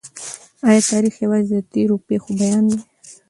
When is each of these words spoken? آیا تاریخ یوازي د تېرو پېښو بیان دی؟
آیا 0.67 0.81
تاریخ 0.91 1.13
یوازي 1.25 1.51
د 1.57 1.61
تېرو 1.71 1.95
پېښو 2.07 2.31
بیان 2.39 2.63
دی؟ 2.69 2.79